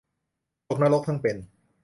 [0.67, 1.37] ตกนรกทั้งเป็น